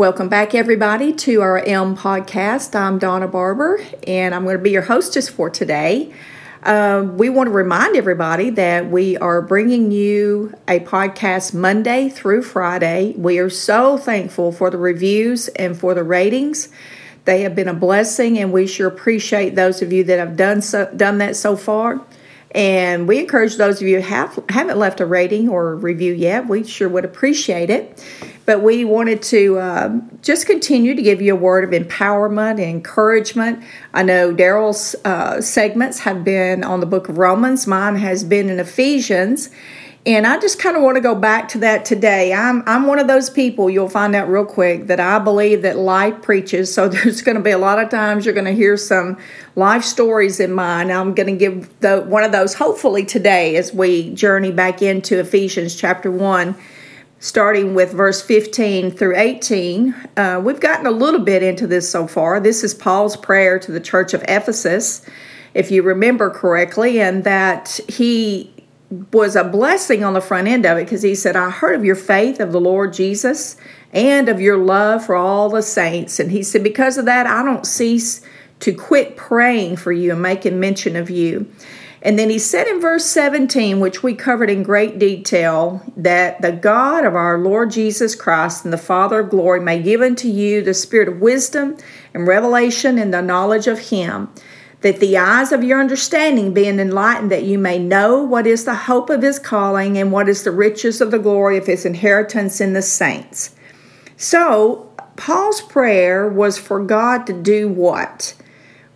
Welcome 0.00 0.30
back, 0.30 0.54
everybody, 0.54 1.12
to 1.12 1.42
our 1.42 1.58
Elm 1.58 1.94
podcast. 1.94 2.74
I'm 2.74 2.98
Donna 2.98 3.28
Barber, 3.28 3.84
and 4.06 4.34
I'm 4.34 4.44
going 4.44 4.56
to 4.56 4.62
be 4.62 4.70
your 4.70 4.80
hostess 4.80 5.28
for 5.28 5.50
today. 5.50 6.10
Uh, 6.62 7.06
we 7.06 7.28
want 7.28 7.48
to 7.48 7.50
remind 7.52 7.96
everybody 7.96 8.48
that 8.48 8.90
we 8.90 9.18
are 9.18 9.42
bringing 9.42 9.92
you 9.92 10.54
a 10.66 10.80
podcast 10.80 11.52
Monday 11.52 12.08
through 12.08 12.44
Friday. 12.44 13.12
We 13.18 13.40
are 13.40 13.50
so 13.50 13.98
thankful 13.98 14.52
for 14.52 14.70
the 14.70 14.78
reviews 14.78 15.48
and 15.48 15.78
for 15.78 15.92
the 15.92 16.02
ratings. 16.02 16.70
They 17.26 17.42
have 17.42 17.54
been 17.54 17.68
a 17.68 17.74
blessing, 17.74 18.38
and 18.38 18.54
we 18.54 18.66
sure 18.66 18.88
appreciate 18.88 19.54
those 19.54 19.82
of 19.82 19.92
you 19.92 20.02
that 20.04 20.18
have 20.18 20.34
done 20.34 20.62
so, 20.62 20.90
done 20.96 21.18
that 21.18 21.36
so 21.36 21.56
far. 21.58 22.00
And 22.52 23.06
we 23.06 23.20
encourage 23.20 23.56
those 23.56 23.80
of 23.80 23.86
you 23.86 24.00
who 24.00 24.08
have, 24.08 24.42
haven't 24.48 24.78
left 24.78 25.00
a 25.00 25.06
rating 25.06 25.48
or 25.48 25.72
a 25.72 25.74
review 25.76 26.12
yet, 26.12 26.48
we 26.48 26.64
sure 26.64 26.88
would 26.88 27.04
appreciate 27.04 27.70
it. 27.70 28.04
But 28.44 28.62
we 28.62 28.84
wanted 28.84 29.22
to 29.22 29.58
uh, 29.58 30.00
just 30.22 30.46
continue 30.46 30.96
to 30.96 31.02
give 31.02 31.22
you 31.22 31.34
a 31.34 31.36
word 31.36 31.62
of 31.62 31.70
empowerment 31.70 32.52
and 32.52 32.62
encouragement. 32.62 33.62
I 33.94 34.02
know 34.02 34.34
Daryl's 34.34 34.96
uh, 35.04 35.40
segments 35.40 36.00
have 36.00 36.24
been 36.24 36.64
on 36.64 36.80
the 36.80 36.86
book 36.86 37.08
of 37.08 37.18
Romans, 37.18 37.68
mine 37.68 37.94
has 37.96 38.24
been 38.24 38.48
in 38.48 38.58
Ephesians. 38.58 39.50
And 40.06 40.26
I 40.26 40.38
just 40.38 40.58
kind 40.58 40.78
of 40.78 40.82
want 40.82 40.96
to 40.96 41.02
go 41.02 41.14
back 41.14 41.48
to 41.48 41.58
that 41.58 41.84
today. 41.84 42.32
I'm 42.32 42.62
I'm 42.66 42.86
one 42.86 42.98
of 42.98 43.06
those 43.06 43.28
people 43.28 43.68
you'll 43.68 43.90
find 43.90 44.14
out 44.14 44.30
real 44.30 44.46
quick 44.46 44.86
that 44.86 44.98
I 44.98 45.18
believe 45.18 45.60
that 45.62 45.76
life 45.76 46.22
preaches. 46.22 46.72
So 46.72 46.88
there's 46.88 47.20
going 47.20 47.36
to 47.36 47.42
be 47.42 47.50
a 47.50 47.58
lot 47.58 47.78
of 47.78 47.90
times 47.90 48.24
you're 48.24 48.34
going 48.34 48.46
to 48.46 48.52
hear 48.52 48.78
some 48.78 49.18
life 49.56 49.84
stories 49.84 50.40
in 50.40 50.52
mine. 50.52 50.90
I'm 50.90 51.14
going 51.14 51.26
to 51.26 51.36
give 51.36 51.80
the 51.80 52.00
one 52.00 52.24
of 52.24 52.32
those 52.32 52.54
hopefully 52.54 53.04
today 53.04 53.56
as 53.56 53.74
we 53.74 54.14
journey 54.14 54.52
back 54.52 54.80
into 54.80 55.20
Ephesians 55.20 55.76
chapter 55.76 56.10
1 56.10 56.56
starting 57.22 57.74
with 57.74 57.92
verse 57.92 58.22
15 58.22 58.90
through 58.92 59.14
18. 59.14 59.94
Uh, 60.16 60.40
we've 60.42 60.58
gotten 60.58 60.86
a 60.86 60.90
little 60.90 61.20
bit 61.20 61.42
into 61.42 61.66
this 61.66 61.86
so 61.88 62.06
far. 62.06 62.40
This 62.40 62.64
is 62.64 62.72
Paul's 62.72 63.14
prayer 63.14 63.58
to 63.58 63.70
the 63.70 63.80
church 63.80 64.14
of 64.14 64.24
Ephesus, 64.26 65.04
if 65.52 65.70
you 65.70 65.82
remember 65.82 66.30
correctly, 66.30 66.98
and 66.98 67.24
that 67.24 67.78
he 67.88 68.50
was 68.90 69.36
a 69.36 69.44
blessing 69.44 70.02
on 70.02 70.14
the 70.14 70.20
front 70.20 70.48
end 70.48 70.66
of 70.66 70.76
it 70.76 70.84
because 70.84 71.02
he 71.02 71.14
said, 71.14 71.36
I 71.36 71.50
heard 71.50 71.76
of 71.76 71.84
your 71.84 71.96
faith 71.96 72.40
of 72.40 72.50
the 72.52 72.60
Lord 72.60 72.92
Jesus 72.92 73.56
and 73.92 74.28
of 74.28 74.40
your 74.40 74.58
love 74.58 75.06
for 75.06 75.14
all 75.14 75.48
the 75.48 75.62
saints. 75.62 76.18
And 76.18 76.32
he 76.32 76.42
said, 76.42 76.64
Because 76.64 76.98
of 76.98 77.04
that, 77.04 77.26
I 77.26 77.42
don't 77.42 77.66
cease 77.66 78.20
to 78.60 78.72
quit 78.74 79.16
praying 79.16 79.76
for 79.76 79.92
you 79.92 80.12
and 80.12 80.22
making 80.22 80.58
mention 80.58 80.96
of 80.96 81.08
you. 81.08 81.50
And 82.02 82.18
then 82.18 82.30
he 82.30 82.38
said 82.38 82.66
in 82.66 82.80
verse 82.80 83.04
17, 83.04 83.78
which 83.78 84.02
we 84.02 84.14
covered 84.14 84.48
in 84.48 84.62
great 84.62 84.98
detail, 84.98 85.82
that 85.96 86.40
the 86.40 86.52
God 86.52 87.04
of 87.04 87.14
our 87.14 87.38
Lord 87.38 87.70
Jesus 87.70 88.14
Christ 88.14 88.64
and 88.64 88.72
the 88.72 88.78
Father 88.78 89.20
of 89.20 89.30
glory 89.30 89.60
may 89.60 89.82
give 89.82 90.00
unto 90.00 90.26
you 90.26 90.62
the 90.62 90.72
spirit 90.72 91.08
of 91.08 91.20
wisdom 91.20 91.76
and 92.14 92.26
revelation 92.26 92.98
and 92.98 93.12
the 93.12 93.20
knowledge 93.20 93.66
of 93.66 93.90
him 93.90 94.30
that 94.80 95.00
the 95.00 95.18
eyes 95.18 95.52
of 95.52 95.62
your 95.62 95.80
understanding 95.80 96.54
being 96.54 96.78
enlightened, 96.78 97.30
that 97.30 97.44
you 97.44 97.58
may 97.58 97.78
know 97.78 98.22
what 98.22 98.46
is 98.46 98.64
the 98.64 98.74
hope 98.74 99.10
of 99.10 99.22
his 99.22 99.38
calling 99.38 99.98
and 99.98 100.10
what 100.10 100.28
is 100.28 100.42
the 100.42 100.50
riches 100.50 101.00
of 101.00 101.10
the 101.10 101.18
glory 101.18 101.58
of 101.58 101.66
his 101.66 101.84
inheritance 101.84 102.60
in 102.60 102.72
the 102.72 102.82
saints. 102.82 103.54
So, 104.16 104.90
Paul's 105.16 105.60
prayer 105.60 106.28
was 106.28 106.56
for 106.56 106.82
God 106.82 107.26
to 107.26 107.34
do 107.34 107.68
what? 107.68 108.34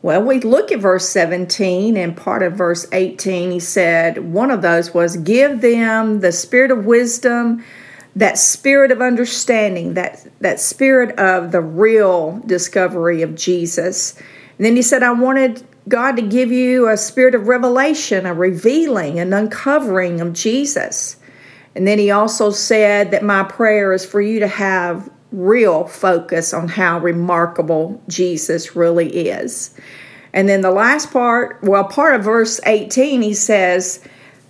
Well, 0.01 0.23
we 0.23 0.41
look 0.41 0.71
at 0.71 0.81
verse 0.81 1.09
17 1.09 1.97
and 1.97 2.17
part 2.17 2.43
of 2.43 2.55
verse 2.55 2.87
18. 2.93 3.51
He 3.51 3.61
said, 3.61 4.33
one 4.33 4.51
of 4.51 4.63
those 4.63 4.93
was, 4.93 5.17
Give 5.17 5.61
them 5.61 6.21
the 6.21 6.33
spirit 6.33 6.71
of 6.71 6.87
wisdom, 6.87 7.65
that 8.17 8.39
spirit 8.39 8.91
of 8.91 9.01
understanding, 9.01 9.95
that, 9.95 10.27
that 10.41 10.61
spirit 10.61 11.19
of 11.19 11.53
the 11.53 11.61
real 11.61 12.43
discovery 12.47 13.23
of 13.23 13.35
Jesus. 13.35 14.15
And 14.59 14.67
then 14.67 14.77
he 14.77 14.83
said, 14.83 15.03
I 15.03 15.13
wanted 15.13 15.67
God 15.89 16.17
to 16.17 16.23
give 16.23 16.51
you 16.51 16.89
a 16.89 16.97
spirit 16.97 17.35
of 17.35 17.49
revelation, 17.49 18.27
a 18.27 18.35
revealing, 18.35 19.19
an 19.19 19.33
uncovering 19.33 20.21
of 20.21 20.33
Jesus. 20.33 21.17
And 21.75 21.87
then 21.87 21.99
he 21.99 22.11
also 22.11 22.51
said 22.51 23.11
that 23.11 23.23
my 23.23 23.43
prayer 23.43 23.93
is 23.93 24.07
for 24.07 24.21
you 24.21 24.41
to 24.41 24.49
have 24.49 25.11
real 25.33 25.87
focus 25.87 26.55
on 26.55 26.69
how 26.69 27.01
remarkable 27.01 28.01
Jesus 28.09 28.77
really 28.77 29.29
is. 29.29 29.75
And 30.33 30.49
then 30.49 30.63
the 30.63 30.71
last 30.71 31.13
part, 31.13 31.59
well, 31.63 31.85
part 31.85 32.15
of 32.15 32.25
verse 32.25 32.61
18, 32.65 33.23
he 33.23 33.35
says 33.35 34.01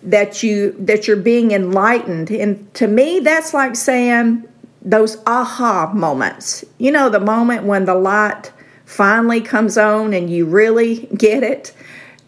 that 0.02 0.42
you 0.42 0.72
that 0.80 1.08
you're 1.08 1.16
being 1.16 1.52
enlightened. 1.52 2.30
And 2.30 2.72
to 2.74 2.86
me, 2.86 3.20
that's 3.20 3.54
like 3.54 3.74
saying 3.74 4.46
those 4.82 5.16
aha 5.26 5.92
moments. 5.94 6.64
You 6.78 6.92
know, 6.92 7.08
the 7.08 7.20
moment 7.20 7.64
when 7.64 7.86
the 7.86 7.94
light 7.94 8.52
finally 8.94 9.40
comes 9.40 9.76
on 9.76 10.14
and 10.14 10.30
you 10.30 10.46
really 10.46 11.08
get 11.16 11.42
it. 11.42 11.74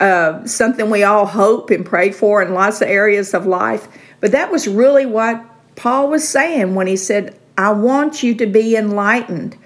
Uh, 0.01 0.45
something 0.47 0.91
we 0.91 1.05
all 1.05 1.25
hope 1.25 1.71
and 1.71 1.87
pray 1.87 2.11
for 2.11 2.43
in 2.43 2.53
lots 2.53 2.83
of 2.83 2.89
areas 2.89 3.33
of 3.33 3.47
life. 3.47 3.89
But 4.21 4.33
that 4.33 4.51
was 4.51 4.67
really 4.67 5.07
what 5.07 5.43
Paul 5.77 6.11
was 6.11 6.29
saying 6.29 6.75
when 6.75 6.87
he 6.87 6.97
said, 6.97 7.39
I 7.57 7.71
want 7.71 8.23
you 8.23 8.35
to 8.35 8.47
be 8.47 8.77
enlightened. 8.77 9.57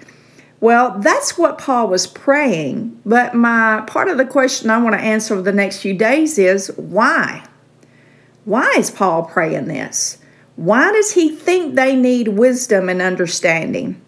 Well, 0.59 0.99
that's 0.99 1.37
what 1.37 1.57
Paul 1.57 1.87
was 1.87 2.05
praying. 2.05 3.01
But 3.03 3.33
my 3.33 3.83
part 3.87 4.07
of 4.07 4.17
the 4.17 4.25
question 4.25 4.69
I 4.69 4.77
want 4.77 4.93
to 4.93 5.01
answer 5.01 5.33
over 5.33 5.41
the 5.41 5.51
next 5.51 5.81
few 5.81 5.95
days 5.95 6.37
is 6.37 6.71
why? 6.77 7.43
Why 8.45 8.71
is 8.77 8.91
Paul 8.91 9.23
praying 9.23 9.65
this? 9.65 10.19
Why 10.55 10.91
does 10.91 11.13
he 11.13 11.35
think 11.35 11.75
they 11.75 11.95
need 11.95 12.27
wisdom 12.27 12.89
and 12.89 13.01
understanding? 13.01 13.99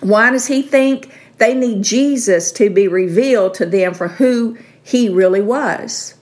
Why 0.00 0.30
does 0.30 0.46
he 0.46 0.60
think 0.60 1.10
they 1.38 1.54
need 1.54 1.82
Jesus 1.82 2.52
to 2.52 2.70
be 2.70 2.88
revealed 2.88 3.54
to 3.54 3.66
them 3.66 3.94
for 3.94 4.08
who 4.08 4.56
he 4.82 5.08
really 5.08 5.42
was. 5.42 6.14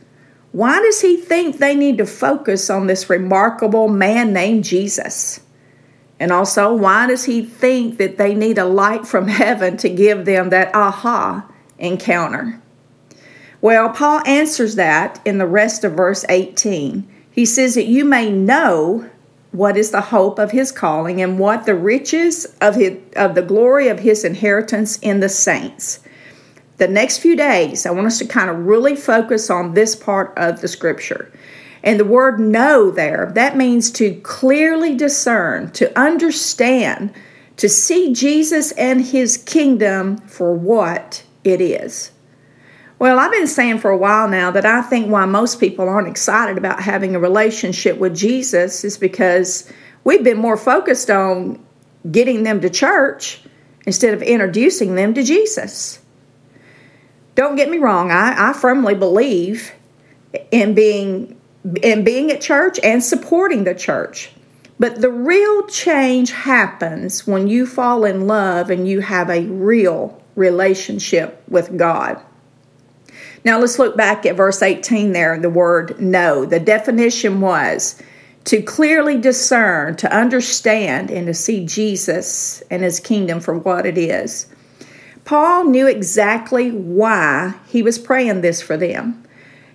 Why 0.52 0.80
does 0.80 1.00
he 1.00 1.16
think 1.16 1.58
they 1.58 1.74
need 1.74 1.98
to 1.98 2.06
focus 2.06 2.70
on 2.70 2.86
this 2.86 3.10
remarkable 3.10 3.88
man 3.88 4.32
named 4.32 4.64
Jesus? 4.64 5.40
And 6.20 6.30
also, 6.30 6.72
why 6.72 7.08
does 7.08 7.24
he 7.24 7.42
think 7.42 7.98
that 7.98 8.18
they 8.18 8.34
need 8.34 8.58
a 8.58 8.64
light 8.64 9.06
from 9.06 9.28
heaven 9.28 9.76
to 9.78 9.88
give 9.88 10.24
them 10.24 10.50
that 10.50 10.74
aha 10.74 11.48
encounter? 11.78 12.60
Well, 13.60 13.88
Paul 13.90 14.20
answers 14.26 14.76
that 14.76 15.20
in 15.24 15.38
the 15.38 15.46
rest 15.46 15.84
of 15.84 15.94
verse 15.94 16.24
18. 16.28 17.08
He 17.30 17.46
says 17.46 17.74
that 17.74 17.86
you 17.86 18.04
may 18.04 18.30
know 18.30 19.10
what 19.54 19.76
is 19.76 19.92
the 19.92 20.00
hope 20.00 20.40
of 20.40 20.50
his 20.50 20.72
calling 20.72 21.22
and 21.22 21.38
what 21.38 21.64
the 21.64 21.76
riches 21.76 22.44
of 22.60 22.74
his, 22.74 22.98
of 23.14 23.36
the 23.36 23.42
glory 23.42 23.86
of 23.86 24.00
his 24.00 24.24
inheritance 24.24 24.98
in 24.98 25.20
the 25.20 25.28
saints. 25.28 26.00
The 26.78 26.88
next 26.88 27.18
few 27.18 27.36
days, 27.36 27.86
I 27.86 27.92
want 27.92 28.08
us 28.08 28.18
to 28.18 28.26
kind 28.26 28.50
of 28.50 28.66
really 28.66 28.96
focus 28.96 29.50
on 29.50 29.74
this 29.74 29.94
part 29.94 30.36
of 30.36 30.60
the 30.60 30.66
scripture. 30.66 31.30
And 31.84 32.00
the 32.00 32.04
word 32.04 32.40
know 32.40 32.90
there, 32.90 33.30
that 33.36 33.56
means 33.56 33.92
to 33.92 34.16
clearly 34.22 34.96
discern, 34.96 35.70
to 35.72 35.96
understand, 35.96 37.14
to 37.58 37.68
see 37.68 38.12
Jesus 38.12 38.72
and 38.72 39.02
his 39.02 39.36
kingdom 39.36 40.16
for 40.16 40.52
what 40.52 41.22
it 41.44 41.60
is. 41.60 42.10
Well, 42.98 43.18
I've 43.18 43.32
been 43.32 43.48
saying 43.48 43.78
for 43.78 43.90
a 43.90 43.96
while 43.96 44.28
now 44.28 44.50
that 44.52 44.64
I 44.64 44.82
think 44.82 45.10
why 45.10 45.24
most 45.26 45.58
people 45.58 45.88
aren't 45.88 46.08
excited 46.08 46.56
about 46.56 46.80
having 46.80 47.14
a 47.14 47.18
relationship 47.18 47.98
with 47.98 48.16
Jesus 48.16 48.84
is 48.84 48.96
because 48.96 49.70
we've 50.04 50.22
been 50.22 50.38
more 50.38 50.56
focused 50.56 51.10
on 51.10 51.64
getting 52.10 52.44
them 52.44 52.60
to 52.60 52.70
church 52.70 53.42
instead 53.86 54.14
of 54.14 54.22
introducing 54.22 54.94
them 54.94 55.12
to 55.14 55.22
Jesus. 55.22 56.00
Don't 57.34 57.56
get 57.56 57.68
me 57.68 57.78
wrong, 57.78 58.12
I, 58.12 58.50
I 58.50 58.52
firmly 58.52 58.94
believe 58.94 59.72
in 60.50 60.74
being 60.74 61.38
in 61.82 62.04
being 62.04 62.30
at 62.30 62.40
church 62.40 62.78
and 62.82 63.02
supporting 63.02 63.64
the 63.64 63.74
church. 63.74 64.30
But 64.78 65.00
the 65.00 65.10
real 65.10 65.66
change 65.66 66.30
happens 66.30 67.26
when 67.26 67.48
you 67.48 67.66
fall 67.66 68.04
in 68.04 68.26
love 68.26 68.70
and 68.70 68.86
you 68.86 69.00
have 69.00 69.30
a 69.30 69.46
real 69.46 70.20
relationship 70.34 71.42
with 71.48 71.76
God. 71.76 72.20
Now 73.44 73.60
let's 73.60 73.78
look 73.78 73.96
back 73.96 74.24
at 74.24 74.36
verse 74.36 74.62
18 74.62 75.12
there, 75.12 75.38
the 75.38 75.50
word 75.50 76.00
know. 76.00 76.46
The 76.46 76.60
definition 76.60 77.40
was 77.40 78.02
to 78.44 78.62
clearly 78.62 79.18
discern, 79.18 79.96
to 79.96 80.14
understand, 80.14 81.10
and 81.10 81.26
to 81.26 81.34
see 81.34 81.64
Jesus 81.64 82.62
and 82.70 82.82
his 82.82 83.00
kingdom 83.00 83.40
for 83.40 83.56
what 83.56 83.86
it 83.86 83.98
is. 83.98 84.46
Paul 85.24 85.64
knew 85.64 85.86
exactly 85.86 86.70
why 86.70 87.54
he 87.66 87.82
was 87.82 87.98
praying 87.98 88.42
this 88.42 88.60
for 88.60 88.76
them. 88.76 89.22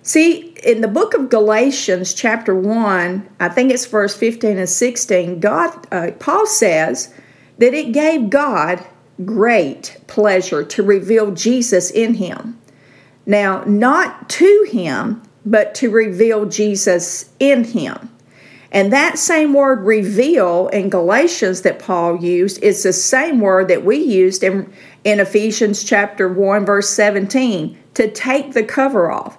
See, 0.02 0.54
in 0.64 0.80
the 0.80 0.88
book 0.88 1.14
of 1.14 1.28
Galatians, 1.28 2.14
chapter 2.14 2.54
1, 2.54 3.28
I 3.38 3.48
think 3.48 3.70
it's 3.70 3.86
verse 3.86 4.16
15 4.16 4.58
and 4.58 4.68
16, 4.68 5.40
God, 5.40 5.86
uh, 5.92 6.12
Paul 6.18 6.46
says 6.46 7.12
that 7.58 7.74
it 7.74 7.92
gave 7.92 8.30
God 8.30 8.84
great 9.24 9.98
pleasure 10.06 10.64
to 10.64 10.82
reveal 10.82 11.32
Jesus 11.32 11.90
in 11.90 12.14
him. 12.14 12.59
Now, 13.26 13.64
not 13.64 14.28
to 14.30 14.66
him, 14.70 15.22
but 15.44 15.74
to 15.76 15.90
reveal 15.90 16.46
Jesus 16.46 17.30
in 17.38 17.64
him. 17.64 18.10
And 18.72 18.92
that 18.92 19.18
same 19.18 19.52
word 19.52 19.84
reveal 19.84 20.68
in 20.68 20.90
Galatians 20.90 21.62
that 21.62 21.80
Paul 21.80 22.22
used 22.22 22.62
is 22.62 22.82
the 22.82 22.92
same 22.92 23.40
word 23.40 23.68
that 23.68 23.84
we 23.84 23.96
used 23.96 24.44
in, 24.44 24.72
in 25.02 25.18
Ephesians 25.18 25.82
chapter 25.82 26.28
1, 26.28 26.64
verse 26.64 26.88
17, 26.90 27.76
to 27.94 28.10
take 28.10 28.52
the 28.52 28.62
cover 28.62 29.10
off. 29.10 29.38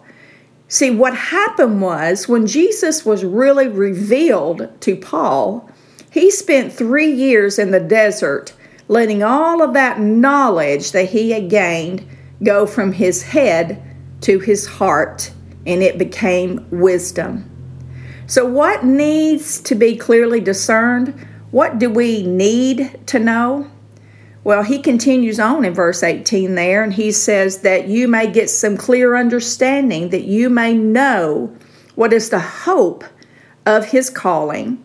See, 0.67 0.89
what 0.89 1.15
happened 1.15 1.81
was 1.81 2.27
when 2.27 2.47
Jesus 2.47 3.05
was 3.05 3.23
really 3.23 3.67
revealed 3.67 4.69
to 4.81 4.95
Paul, 4.95 5.69
he 6.11 6.29
spent 6.29 6.73
three 6.73 7.11
years 7.11 7.57
in 7.57 7.71
the 7.71 7.79
desert 7.79 8.53
letting 8.89 9.23
all 9.23 9.61
of 9.61 9.73
that 9.73 9.99
knowledge 9.99 10.91
that 10.91 11.09
he 11.09 11.31
had 11.31 11.49
gained 11.49 12.05
go 12.43 12.65
from 12.65 12.93
his 12.93 13.23
head 13.23 13.81
to 14.21 14.39
his 14.39 14.65
heart, 14.65 15.31
and 15.65 15.81
it 15.81 15.97
became 15.97 16.65
wisdom. 16.71 17.47
So, 18.27 18.45
what 18.45 18.85
needs 18.85 19.59
to 19.61 19.75
be 19.75 19.95
clearly 19.95 20.39
discerned? 20.39 21.27
What 21.51 21.79
do 21.79 21.89
we 21.89 22.23
need 22.23 22.99
to 23.07 23.19
know? 23.19 23.69
Well, 24.43 24.63
he 24.63 24.79
continues 24.79 25.39
on 25.39 25.65
in 25.65 25.73
verse 25.73 26.01
18 26.01 26.55
there, 26.55 26.83
and 26.83 26.93
he 26.93 27.11
says 27.11 27.59
that 27.59 27.87
you 27.87 28.07
may 28.07 28.31
get 28.31 28.49
some 28.49 28.77
clear 28.77 29.15
understanding, 29.15 30.09
that 30.09 30.23
you 30.23 30.49
may 30.49 30.73
know 30.73 31.55
what 31.95 32.13
is 32.13 32.29
the 32.29 32.39
hope 32.39 33.03
of 33.65 33.85
his 33.85 34.09
calling 34.09 34.83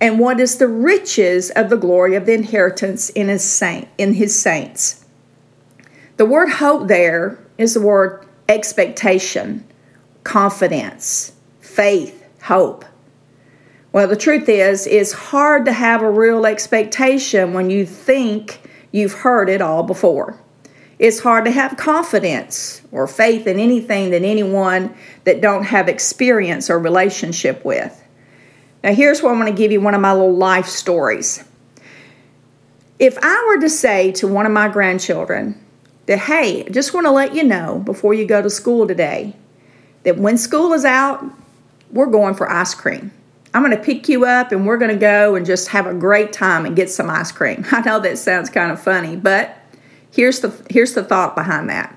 and 0.00 0.18
what 0.18 0.38
is 0.38 0.58
the 0.58 0.68
riches 0.68 1.50
of 1.50 1.70
the 1.70 1.76
glory 1.76 2.14
of 2.14 2.26
the 2.26 2.34
inheritance 2.34 3.10
in 3.10 3.28
his 3.28 3.42
saint 3.42 3.88
in 3.98 4.14
his 4.14 4.38
saints. 4.38 5.01
The 6.16 6.26
word 6.26 6.50
hope 6.50 6.88
there 6.88 7.38
is 7.58 7.74
the 7.74 7.80
word 7.80 8.26
expectation, 8.48 9.66
confidence, 10.24 11.32
faith, 11.60 12.24
hope. 12.42 12.84
Well, 13.92 14.08
the 14.08 14.16
truth 14.16 14.48
is, 14.48 14.86
it's 14.86 15.12
hard 15.12 15.64
to 15.66 15.72
have 15.72 16.02
a 16.02 16.10
real 16.10 16.46
expectation 16.46 17.52
when 17.52 17.70
you 17.70 17.86
think 17.86 18.60
you've 18.90 19.12
heard 19.12 19.48
it 19.48 19.60
all 19.60 19.82
before. 19.82 20.38
It's 20.98 21.20
hard 21.20 21.44
to 21.46 21.50
have 21.50 21.76
confidence 21.76 22.80
or 22.92 23.06
faith 23.06 23.46
in 23.46 23.58
anything 23.58 24.10
that 24.10 24.22
anyone 24.22 24.94
that 25.24 25.40
don't 25.40 25.64
have 25.64 25.88
experience 25.88 26.70
or 26.70 26.78
relationship 26.78 27.64
with. 27.64 27.98
Now, 28.84 28.94
here's 28.94 29.22
where 29.22 29.32
I'm 29.32 29.38
going 29.38 29.52
to 29.52 29.56
give 29.56 29.72
you 29.72 29.80
one 29.80 29.94
of 29.94 30.00
my 30.00 30.12
little 30.12 30.36
life 30.36 30.66
stories. 30.66 31.42
If 32.98 33.18
I 33.22 33.44
were 33.48 33.60
to 33.60 33.68
say 33.68 34.12
to 34.12 34.28
one 34.28 34.46
of 34.46 34.52
my 34.52 34.68
grandchildren 34.68 35.61
that, 36.06 36.18
hey, 36.18 36.68
just 36.70 36.94
want 36.94 37.06
to 37.06 37.10
let 37.10 37.34
you 37.34 37.44
know 37.44 37.78
before 37.84 38.14
you 38.14 38.24
go 38.26 38.42
to 38.42 38.50
school 38.50 38.86
today 38.86 39.36
that 40.02 40.18
when 40.18 40.36
school 40.36 40.72
is 40.72 40.84
out, 40.84 41.24
we're 41.90 42.06
going 42.06 42.34
for 42.34 42.50
ice 42.50 42.74
cream. 42.74 43.12
I'm 43.54 43.62
going 43.62 43.76
to 43.76 43.82
pick 43.82 44.08
you 44.08 44.24
up 44.24 44.50
and 44.50 44.66
we're 44.66 44.78
going 44.78 44.90
to 44.90 44.96
go 44.96 45.34
and 45.34 45.44
just 45.44 45.68
have 45.68 45.86
a 45.86 45.94
great 45.94 46.32
time 46.32 46.64
and 46.64 46.74
get 46.74 46.90
some 46.90 47.10
ice 47.10 47.30
cream. 47.30 47.64
I 47.70 47.82
know 47.82 48.00
that 48.00 48.18
sounds 48.18 48.50
kind 48.50 48.72
of 48.72 48.80
funny, 48.80 49.16
but 49.16 49.56
here's 50.10 50.40
the 50.40 50.52
here's 50.70 50.94
the 50.94 51.04
thought 51.04 51.34
behind 51.34 51.68
that. 51.70 51.96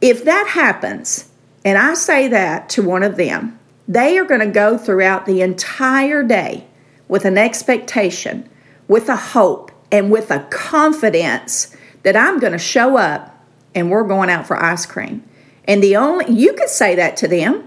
If 0.00 0.24
that 0.24 0.48
happens 0.48 1.28
and 1.64 1.76
I 1.76 1.94
say 1.94 2.28
that 2.28 2.68
to 2.70 2.82
one 2.82 3.02
of 3.02 3.16
them, 3.16 3.58
they 3.88 4.18
are 4.18 4.24
going 4.24 4.40
to 4.40 4.46
go 4.46 4.78
throughout 4.78 5.26
the 5.26 5.42
entire 5.42 6.22
day 6.22 6.64
with 7.08 7.24
an 7.24 7.36
expectation, 7.36 8.48
with 8.86 9.08
a 9.08 9.16
hope, 9.16 9.72
and 9.90 10.12
with 10.12 10.30
a 10.30 10.46
confidence 10.50 11.76
that 12.02 12.16
I'm 12.16 12.38
going 12.38 12.52
to 12.52 12.58
show 12.58 12.96
up 12.96 13.36
and 13.74 13.90
we're 13.90 14.04
going 14.04 14.30
out 14.30 14.46
for 14.46 14.56
ice 14.56 14.86
cream. 14.86 15.22
And 15.64 15.82
the 15.82 15.96
only 15.96 16.30
you 16.32 16.52
could 16.54 16.68
say 16.68 16.94
that 16.96 17.16
to 17.18 17.28
them 17.28 17.66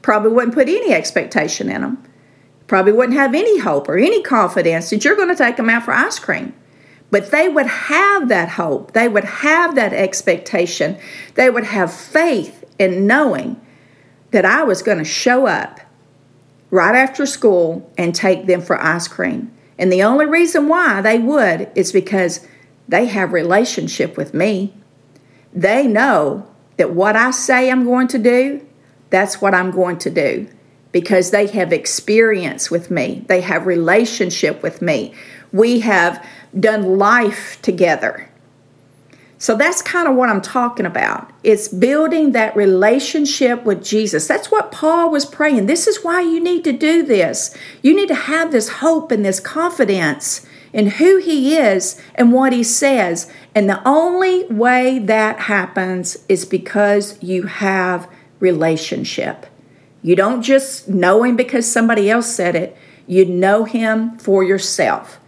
probably 0.00 0.32
wouldn't 0.32 0.54
put 0.54 0.68
any 0.68 0.92
expectation 0.92 1.68
in 1.68 1.82
them. 1.82 2.02
Probably 2.66 2.92
wouldn't 2.92 3.18
have 3.18 3.34
any 3.34 3.58
hope 3.58 3.88
or 3.88 3.98
any 3.98 4.22
confidence 4.22 4.90
that 4.90 5.04
you're 5.04 5.16
going 5.16 5.28
to 5.28 5.36
take 5.36 5.56
them 5.56 5.68
out 5.68 5.84
for 5.84 5.92
ice 5.92 6.18
cream. 6.18 6.54
But 7.10 7.30
they 7.30 7.48
would 7.48 7.66
have 7.66 8.28
that 8.28 8.48
hope. 8.50 8.92
They 8.92 9.06
would 9.06 9.24
have 9.24 9.74
that 9.74 9.92
expectation. 9.92 10.98
They 11.34 11.50
would 11.50 11.64
have 11.64 11.92
faith 11.92 12.64
in 12.78 13.06
knowing 13.06 13.60
that 14.30 14.46
I 14.46 14.62
was 14.62 14.82
going 14.82 14.98
to 14.98 15.04
show 15.04 15.46
up 15.46 15.80
right 16.70 16.94
after 16.94 17.26
school 17.26 17.90
and 17.98 18.14
take 18.14 18.46
them 18.46 18.62
for 18.62 18.82
ice 18.82 19.06
cream. 19.06 19.52
And 19.78 19.92
the 19.92 20.02
only 20.02 20.24
reason 20.24 20.68
why 20.68 21.02
they 21.02 21.18
would 21.18 21.70
is 21.74 21.92
because 21.92 22.46
they 22.92 23.06
have 23.06 23.32
relationship 23.32 24.18
with 24.18 24.34
me. 24.34 24.74
They 25.54 25.86
know 25.86 26.46
that 26.76 26.92
what 26.92 27.16
I 27.16 27.30
say 27.30 27.70
I'm 27.70 27.84
going 27.84 28.06
to 28.08 28.18
do, 28.18 28.66
that's 29.08 29.40
what 29.40 29.54
I'm 29.54 29.70
going 29.70 29.96
to 30.00 30.10
do 30.10 30.46
because 30.92 31.30
they 31.30 31.46
have 31.46 31.72
experience 31.72 32.70
with 32.70 32.90
me. 32.90 33.24
They 33.28 33.40
have 33.40 33.66
relationship 33.66 34.62
with 34.62 34.82
me. 34.82 35.14
We 35.52 35.80
have 35.80 36.22
done 36.60 36.98
life 36.98 37.60
together. 37.62 38.28
So 39.38 39.56
that's 39.56 39.80
kind 39.80 40.06
of 40.06 40.14
what 40.14 40.28
I'm 40.28 40.42
talking 40.42 40.84
about. 40.84 41.32
It's 41.42 41.68
building 41.68 42.32
that 42.32 42.54
relationship 42.54 43.64
with 43.64 43.82
Jesus. 43.82 44.28
That's 44.28 44.50
what 44.50 44.70
Paul 44.70 45.10
was 45.10 45.24
praying. 45.24 45.64
This 45.64 45.86
is 45.86 46.04
why 46.04 46.20
you 46.20 46.40
need 46.40 46.62
to 46.64 46.72
do 46.72 47.02
this. 47.02 47.56
You 47.80 47.96
need 47.96 48.08
to 48.08 48.14
have 48.14 48.52
this 48.52 48.68
hope 48.68 49.10
and 49.10 49.24
this 49.24 49.40
confidence 49.40 50.46
in 50.72 50.86
who 50.86 51.18
he 51.18 51.56
is 51.56 52.00
and 52.14 52.32
what 52.32 52.52
he 52.52 52.62
says. 52.62 53.30
And 53.54 53.68
the 53.68 53.86
only 53.86 54.44
way 54.46 54.98
that 54.98 55.40
happens 55.40 56.24
is 56.28 56.44
because 56.44 57.22
you 57.22 57.44
have 57.44 58.08
relationship. 58.40 59.46
You 60.02 60.16
don't 60.16 60.42
just 60.42 60.88
know 60.88 61.22
him 61.22 61.36
because 61.36 61.70
somebody 61.70 62.10
else 62.10 62.34
said 62.34 62.56
it, 62.56 62.76
you 63.06 63.24
know 63.24 63.64
him 63.64 64.18
for 64.18 64.42
yourself. 64.42 65.20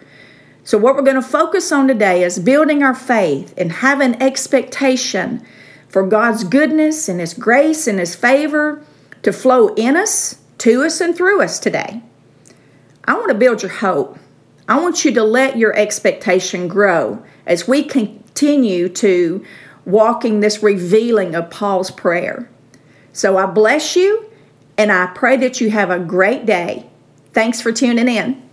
So, 0.67 0.79
what 0.79 0.97
we're 0.97 1.03
going 1.03 1.17
to 1.17 1.23
focus 1.23 1.71
on 1.73 1.87
today 1.87 2.23
is 2.23 2.39
building 2.39 2.83
our 2.83 2.95
faith 2.95 3.53
and 3.59 3.71
having 3.71 4.21
expectation 4.23 5.45
for 5.91 6.07
God's 6.07 6.43
goodness 6.43 7.07
and 7.07 7.21
His 7.21 7.35
grace 7.35 7.87
and 7.87 7.99
His 7.99 8.15
favor 8.15 8.83
to 9.23 9.33
flow 9.33 9.75
in 9.75 9.95
us, 9.95 10.39
to 10.59 10.83
us, 10.83 11.03
and 11.03 11.15
through 11.15 11.43
us 11.43 11.61
today. 11.61 12.03
I 13.05 13.15
want 13.15 13.29
to 13.29 13.35
build 13.35 13.63
your 13.63 13.73
hope. 13.73 14.19
I 14.69 14.81
want 14.81 15.05
you 15.05 15.13
to 15.13 15.25
let 15.25 15.59
your 15.59 15.77
expectation 15.77 16.69
grow 16.69 17.23
as 17.47 17.69
we 17.69 17.85
continue 17.85 18.89
to 18.89 19.45
walking 19.85 20.41
this 20.41 20.63
revealing 20.63 21.35
of 21.35 21.51
Paul's 21.51 21.91
prayer. 21.91 22.49
So 23.13 23.37
I 23.37 23.47
bless 23.47 23.97
you 23.97 24.31
and 24.79 24.91
I 24.91 25.07
pray 25.07 25.37
that 25.37 25.61
you 25.61 25.71
have 25.71 25.91
a 25.91 25.99
great 25.99 26.47
day. 26.47 26.89
Thanks 27.33 27.61
for 27.61 27.73
tuning 27.73 28.09
in. 28.09 28.44